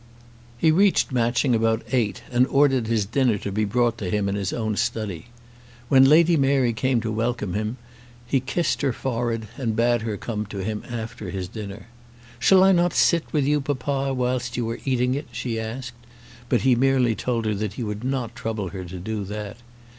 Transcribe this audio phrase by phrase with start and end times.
[0.57, 4.33] He reached Matching about eight, and ordered his dinner to be brought to him in
[4.33, 5.27] his own study.
[5.89, 7.77] When Lady Mary came to welcome him,
[8.25, 11.85] he kissed her forehead and bade her come to him after his dinner.
[12.39, 15.93] "Shall I not sit with you, papa, whilst you are eating it?" she asked;
[16.49, 19.57] but he merely told her that he would not trouble her to do that.